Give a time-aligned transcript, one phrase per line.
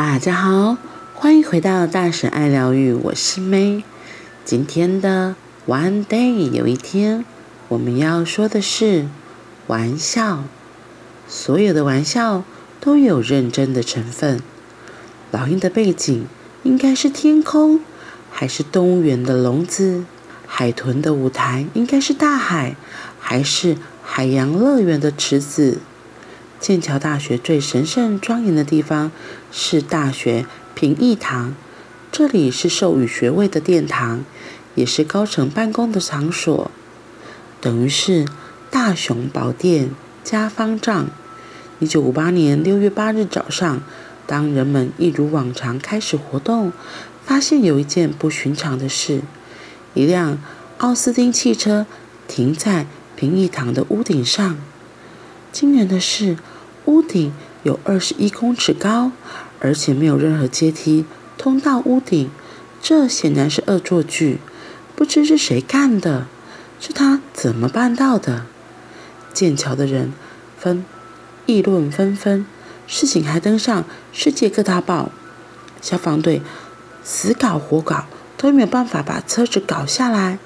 [0.00, 0.76] 大家好，
[1.12, 3.82] 欢迎回到大婶爱疗愈，我是 May。
[4.44, 5.34] 今天的
[5.66, 7.24] One Day 有一天，
[7.66, 9.08] 我们要说的是
[9.66, 10.44] 玩笑。
[11.26, 12.44] 所有的玩笑
[12.78, 14.40] 都有认真的成分。
[15.32, 16.26] 老鹰的背景
[16.62, 17.80] 应该是天空，
[18.30, 20.04] 还是动物园的笼子？
[20.46, 22.76] 海豚的舞台应该是大海，
[23.18, 25.78] 还是海洋乐园的池子？
[26.60, 29.12] 剑桥大学最神圣庄严的地方
[29.52, 30.44] 是大学
[30.74, 31.54] 评议堂，
[32.10, 34.24] 这里是授予学位的殿堂，
[34.74, 36.70] 也是高层办公的场所，
[37.60, 38.26] 等于是
[38.70, 39.90] 大雄宝殿
[40.24, 41.08] 加方丈。
[41.78, 43.80] 一九五八年六月八日早上，
[44.26, 46.72] 当人们一如往常开始活动，
[47.24, 49.22] 发现有一件不寻常的事：
[49.94, 50.38] 一辆
[50.78, 51.86] 奥斯汀汽车
[52.26, 54.58] 停在评议堂的屋顶上。
[55.52, 56.36] 惊人的是，
[56.84, 57.32] 屋顶
[57.62, 59.12] 有二十一公尺高，
[59.60, 61.04] 而且没有任何阶梯
[61.36, 62.30] 通到屋顶。
[62.80, 64.38] 这显然是恶作剧，
[64.94, 66.26] 不知是谁干的，
[66.78, 68.46] 是他怎么办到的？
[69.34, 70.12] 剑桥的人
[70.56, 70.84] 纷
[71.46, 72.46] 议论纷纷，
[72.86, 75.10] 事情还登上世界各大报。
[75.80, 76.42] 消防队
[77.02, 80.38] 死搞活搞都没有办法把车子搞下来，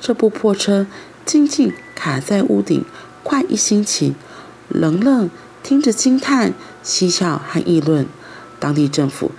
[0.00, 0.86] 这部破车
[1.26, 2.84] 静静卡在屋顶
[3.24, 4.14] 快一星期。
[4.70, 5.28] 冷冷
[5.62, 8.06] 听着惊叹、嬉笑和议论，
[8.58, 9.32] 当地政府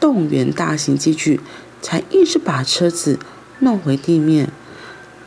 [0.00, 1.40] 动员大型机具，
[1.82, 3.18] 才硬是把车子
[3.58, 4.50] 弄回地面。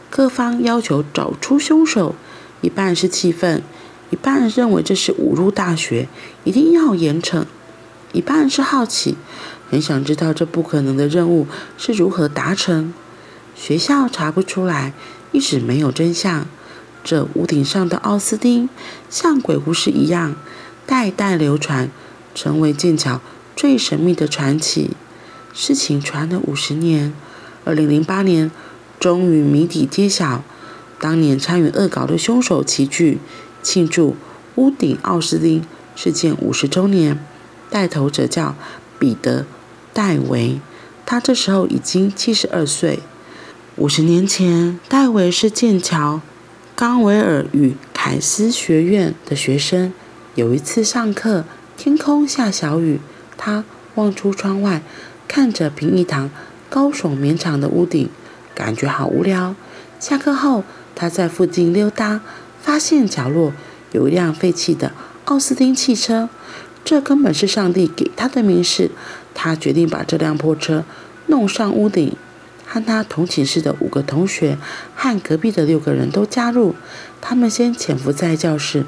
[0.10, 2.16] 各方要求找出凶手，
[2.62, 3.62] 一半是气愤，
[4.10, 6.08] 一半认为这是侮辱大学，
[6.46, 7.44] 一定要严惩；
[8.14, 9.18] 一半是好奇，
[9.70, 11.46] 很想知道这不可能的任务
[11.78, 12.94] 是如何达成。
[13.56, 14.94] 学校查不出来，
[15.34, 16.48] 一直没有真相。
[17.08, 18.68] 这屋顶上的奥斯丁
[19.10, 20.36] 像鬼故事一样，
[20.86, 21.90] 代代流传，
[22.36, 23.22] 成为剑桥
[23.56, 24.92] 最神秘的传奇。
[25.54, 27.14] 事情传了五十年，
[27.64, 28.52] 二零零八年，
[29.00, 30.44] 终于谜底揭晓。
[31.00, 33.20] 当年参与恶搞的凶手齐聚，
[33.64, 34.18] 庆祝
[34.56, 35.66] 屋顶奥斯丁
[35.96, 37.24] 事件五十周年。
[37.70, 38.54] 带头者叫
[39.00, 39.44] 彼得·
[39.94, 40.60] 戴维，
[41.06, 43.00] 他这时候已经七十二岁。
[43.78, 46.20] 五十年前，戴维是剑桥。
[46.78, 49.92] 冈维尔与凯斯学院的学生
[50.36, 51.44] 有一次上课，
[51.76, 53.00] 天空下小雨，
[53.36, 53.64] 他
[53.96, 54.84] 望出窗外，
[55.28, 56.30] 看着评议堂
[56.70, 58.08] 高耸绵长的屋顶，
[58.54, 59.56] 感觉好无聊。
[60.00, 62.22] 下课后，他在附近溜达，
[62.62, 63.54] 发现角落
[63.92, 64.92] 有一辆废弃的
[65.26, 66.30] 奥斯汀汽车，
[66.86, 68.92] 这根本是上帝给他的明示。
[69.34, 70.86] 他决定把这辆破车
[71.26, 72.16] 弄上屋顶。
[72.68, 74.58] 和他同寝室的五个同学
[74.94, 76.76] 和隔壁的六个人都加入。
[77.22, 78.86] 他们先潜伏在教室，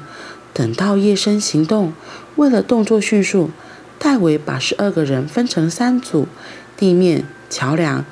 [0.52, 1.94] 等到夜深行动。
[2.36, 3.50] 为了动作迅速，
[3.98, 6.28] 戴维把十二个人分成三组：
[6.76, 8.04] 地面、桥梁、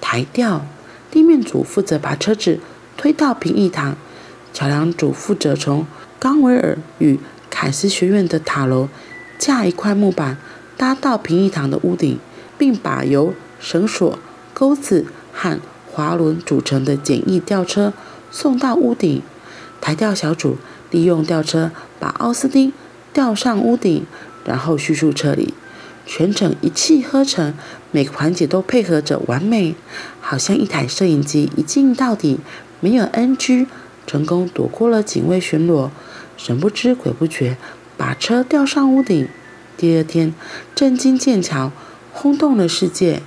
[0.00, 0.66] 台吊。
[1.10, 2.58] 地面组负责把车子
[2.96, 3.96] 推到评议堂，
[4.52, 5.86] 桥梁组负责从
[6.18, 8.88] 冈维尔与凯斯学院的塔楼
[9.38, 10.38] 架一块木板
[10.76, 12.18] 搭到评议堂的屋顶，
[12.56, 14.18] 并把由绳索。
[14.62, 15.58] 钩子和
[15.90, 17.92] 滑轮组成的简易吊车
[18.30, 19.20] 送到屋顶，
[19.80, 20.56] 抬吊小组
[20.92, 22.72] 利用吊车把奥斯汀
[23.12, 24.06] 吊上屋顶，
[24.44, 25.52] 然后迅速撤离。
[26.06, 27.52] 全程一气呵成，
[27.90, 29.74] 每个环节都配合着完美，
[30.20, 32.38] 好像一台摄影机一镜到底，
[32.78, 33.66] 没有 NG，
[34.06, 35.90] 成功躲过了警卫巡逻。
[36.36, 37.56] 神不知鬼不觉，
[37.96, 39.28] 把车吊上屋顶。
[39.76, 40.32] 第二天，
[40.76, 41.72] 震惊剑桥，
[42.12, 43.22] 轰动了世界。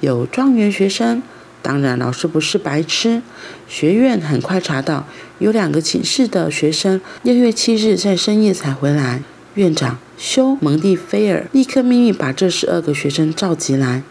[0.00, 1.22] 有状元学生，
[1.62, 3.22] 当然老师不是白痴。
[3.68, 5.06] 学院很快查到
[5.38, 9.22] 有两个寝室的学生，六月七日在深夜才回来。
[9.54, 14.02] 院长休蒙蒂菲尔立刻秘密把这十二个学生召集来。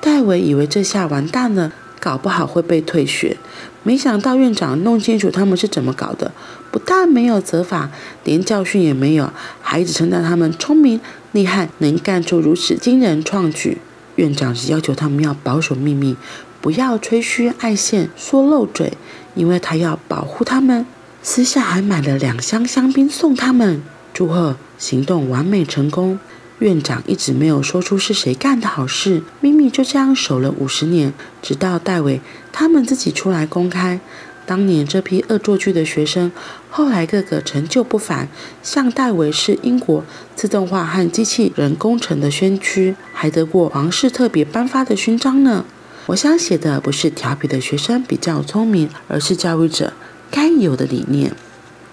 [0.00, 3.38] 戴维以为这下完蛋了，搞不好会被退学。
[3.82, 6.32] 没想到院长弄清楚他们是怎么搞的，
[6.70, 7.90] 不但没有责罚，
[8.22, 11.00] 连教训也没有，还一直称赞他们聪明
[11.32, 13.78] 厉害，能干出如此惊人创举。
[14.16, 16.16] 院长只要求他们要保守秘密，
[16.60, 18.92] 不要吹嘘爱现、说漏嘴，
[19.34, 20.86] 因为他要保护他们。
[21.22, 23.82] 私下还买了两箱香槟送他们，
[24.12, 26.18] 祝贺行动完美成功。
[26.60, 31.12] 院长一直没有说出是谁干的好事，秘密就这样守了五十年，
[31.42, 32.20] 直到戴维
[32.52, 33.98] 他们自己出来公开。
[34.46, 36.30] 当年这批恶作剧的学生，
[36.76, 38.26] 后来个个成就不凡，
[38.60, 40.04] 像戴维是英国
[40.34, 45.64] 自动化和机器人工程的先驱，还得过皇室特别颁发的勋章呢。
[46.06, 49.92] 我想写的不是调皮的学生比较聪明，而是教育者
[50.32, 51.30] 该有的理念。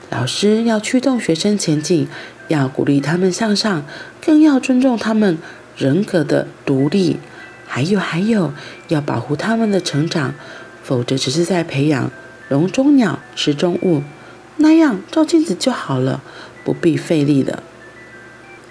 [0.10, 2.08] 老师要驱动学生前进，
[2.48, 3.86] 要鼓励他们向上，
[4.20, 5.38] 更要尊重他们
[5.78, 7.20] 人格的独立，
[7.68, 8.52] 还有还有
[8.88, 10.34] 要保护他们的成长，
[10.82, 12.10] 否则只是在培养
[12.50, 14.02] 笼中鸟、池中物，
[14.62, 16.22] 那样照镜子就好了，
[16.64, 17.62] 不必费力了。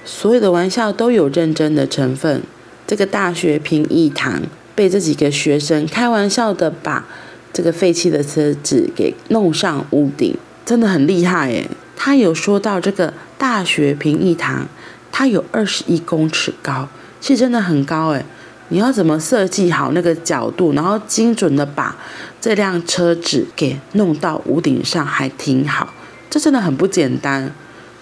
[0.04, 2.42] 所有的玩笑都有认真的成分。
[2.87, 4.42] 这个大学评议堂
[4.75, 7.06] 被这几个学生开玩笑的把
[7.52, 11.69] 这个废弃的车子给弄上屋顶，真的很厉害诶。
[11.94, 14.66] 他有说到这个大学评议堂，
[15.12, 16.88] 它有二十一公尺高，
[17.20, 18.25] 是真的很高诶。
[18.70, 21.96] 你要怎么设计好那个角度，然后精准的把
[22.40, 25.93] 这辆车子给弄到屋顶上还挺好，
[26.28, 27.52] 这真的很不简单。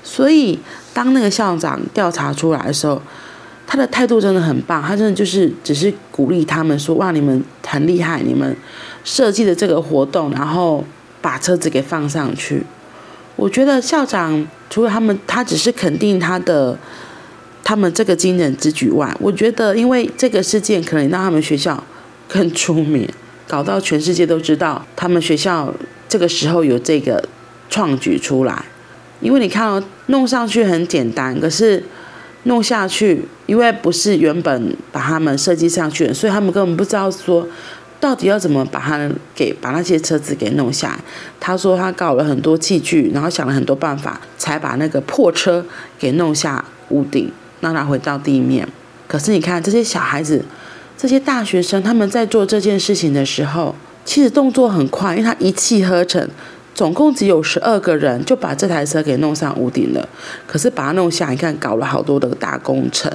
[0.05, 0.59] 所以
[0.95, 3.03] 当那个校长调查出来的时候，
[3.67, 8.57] 他的态度真的很棒，他真的就是只是鼓励他们说：“哇，你们很厉害，你们
[9.05, 10.83] 设计的这个活动，然后
[11.21, 12.63] 把车子给放上去。”
[13.37, 16.79] 我觉得校长除了他们，他只是肯定他的
[17.69, 21.85] 他们这个惊人之举外，我觉得因为这个事件可能让他们学校
[22.27, 23.07] 更出名，
[23.47, 25.75] 搞到全世界都知道他们学校
[26.09, 27.23] 这个时候有这个
[27.69, 28.65] 创举出来。
[29.21, 31.85] 因为你看哦，弄上去很简单，可是。
[32.45, 37.47] 弄下去，因为不是原本把他们设计上去的，所以他们根本不知道说
[38.01, 40.99] 到底要怎么把它给把那些车子给弄下来。
[41.39, 45.67] 他说他搞了很多器具，然后想了很多办法，才把那个破车
[45.99, 48.67] 给弄下屋顶，让它回到地面。
[49.07, 50.45] 可是你看这些小孩子，
[50.97, 53.75] 这些大学生，他们在做这件事情的时候，
[54.05, 56.29] 其实动作很快，因为他一气呵成。
[56.75, 60.09] 总共只有十二个人就把这台车给弄上屋顶了，
[60.47, 63.13] 可是把它弄下，你看搞了好多的大工程，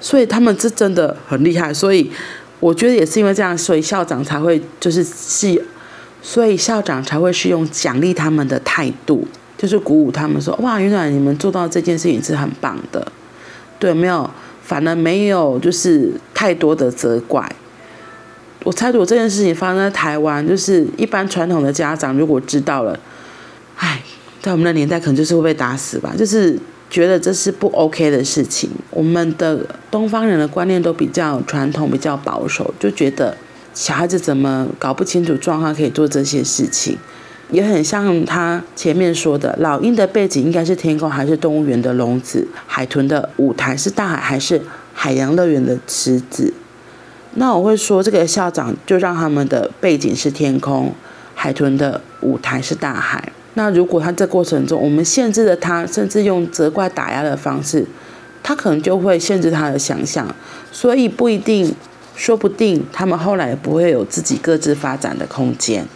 [0.00, 1.74] 所以他们是真的很厉害。
[1.74, 2.10] 所以
[2.58, 5.62] 我觉得也是因为这样，所以校长才会就是是，
[6.22, 9.28] 所以校长才会是用奖励他们的态度，
[9.58, 13.06] 就是鼓舞他们说：哇，原来你们做到这件事情是很棒的，
[13.78, 14.28] 对，没有，
[14.62, 17.50] 反而没有就是太多的责怪。
[18.64, 22.98] 我猜，如果这件事情发生在台湾，就是一般传统的家长如果知道了，
[23.76, 24.02] 哎，
[24.42, 26.58] 在我们的年代可能就是会被打死吧，就是
[26.90, 28.68] 觉得这是不 OK 的事情。
[28.90, 33.36] 我们的东方人的观念都比较传统，比较保守，就觉得
[33.72, 36.98] 小孩子怎么搞不清楚状况可以做这些事情，
[37.50, 44.60] 也很像他前面说的，老鹰的背景应该是天空还是动物园的笼子，海豚的舞台是大海还是
[44.92, 46.52] 海洋乐园的池子。
[47.34, 50.92] 那我会说，这个校长就让他们的背景是天空，
[51.34, 53.30] 海豚的舞台是大海。
[53.54, 57.86] 那如果他这过程中，我们限制了他，甚至用责怪打压的方式，
[58.42, 60.34] 他可能就会限制他的想象。
[60.72, 61.74] 所以不一定，
[62.14, 65.86] 说不定他们后来不会有自己各自发展的空间。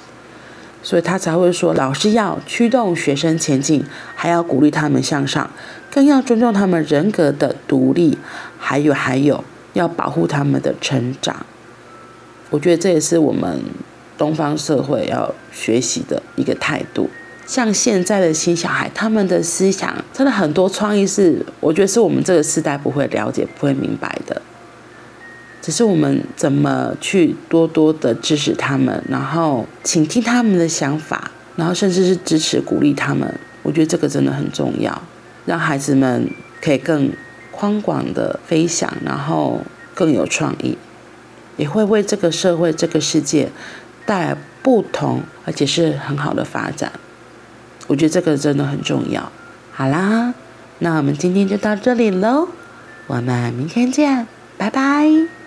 [0.82, 3.84] 所以他才会说，老师要驱动学生前进，
[4.14, 5.50] 还要鼓励他们向上，
[5.90, 8.18] 更要尊重他们人格的独立。
[8.58, 9.44] 还有，还有。
[9.72, 11.46] 要保护他们的成长，
[12.50, 13.62] 我觉得这也是我们
[14.18, 17.08] 东方社会要学习的一个态度。
[17.46, 24.42] 像现在的新小孩，他们的思想真的很多创意，是我觉得是我们这个时代不会了解、不会明白的。
[25.62, 33.32] 只是我们怎么去多多的支持他们，然后倾听他们的想法，然后甚至是支持、鼓励他们。
[33.62, 35.02] 我觉得这个真的很重要，
[35.46, 37.10] 让孩子们可以更。
[37.52, 39.60] 宽广的飞翔，然后
[39.94, 40.78] 更有创意，
[41.58, 43.50] 也会为这个社会、这个世界
[44.06, 46.90] 带来不同而且是很好的发展。
[47.86, 49.30] 我觉得这个真的很重要。
[49.72, 50.32] 好啦，
[50.78, 52.48] 那我们今天就到这里喽，
[53.08, 54.26] 我们明天见，
[54.56, 55.39] 拜拜。